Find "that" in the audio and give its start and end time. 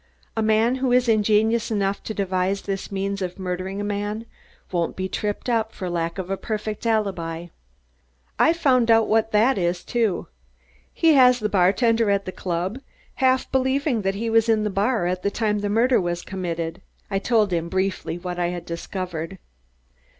9.31-9.59, 14.01-14.15